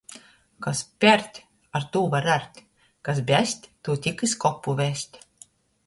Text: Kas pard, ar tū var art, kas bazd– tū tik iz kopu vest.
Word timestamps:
Kas 0.67 0.79
pard, 1.03 1.37
ar 1.81 1.85
tū 1.97 2.03
var 2.15 2.31
art, 2.37 2.59
kas 3.09 3.23
bazd– 3.31 3.71
tū 3.85 4.01
tik 4.07 4.29
iz 4.31 4.37
kopu 4.47 4.81
vest. 4.85 5.27